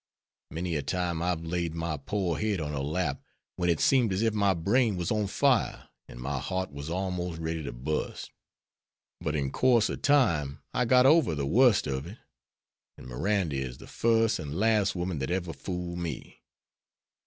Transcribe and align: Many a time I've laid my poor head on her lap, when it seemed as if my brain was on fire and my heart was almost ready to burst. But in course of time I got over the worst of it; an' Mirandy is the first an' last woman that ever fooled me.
Many 0.49 0.75
a 0.77 0.81
time 0.81 1.21
I've 1.21 1.45
laid 1.45 1.75
my 1.75 1.95
poor 1.95 2.39
head 2.39 2.59
on 2.59 2.71
her 2.71 2.79
lap, 2.79 3.21
when 3.55 3.69
it 3.69 3.79
seemed 3.79 4.11
as 4.11 4.23
if 4.23 4.33
my 4.33 4.55
brain 4.55 4.97
was 4.97 5.11
on 5.11 5.27
fire 5.27 5.89
and 6.07 6.19
my 6.19 6.39
heart 6.39 6.71
was 6.71 6.89
almost 6.89 7.39
ready 7.39 7.61
to 7.61 7.71
burst. 7.71 8.31
But 9.19 9.35
in 9.35 9.51
course 9.51 9.89
of 9.89 10.01
time 10.01 10.63
I 10.73 10.85
got 10.85 11.05
over 11.05 11.35
the 11.35 11.45
worst 11.45 11.85
of 11.85 12.07
it; 12.07 12.17
an' 12.97 13.09
Mirandy 13.09 13.59
is 13.61 13.77
the 13.77 13.85
first 13.85 14.39
an' 14.39 14.53
last 14.53 14.95
woman 14.95 15.19
that 15.19 15.29
ever 15.29 15.53
fooled 15.53 15.99
me. 15.99 16.41